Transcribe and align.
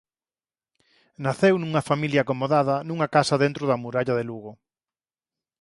Naceu 1.23 1.55
nunha 1.59 1.85
familia 1.89 2.19
acomodada 2.23 2.75
nunha 2.87 3.07
casa 3.15 3.35
dentro 3.43 3.63
da 3.69 3.81
muralla 3.83 4.17
de 4.19 4.25
Lugo. 4.29 4.51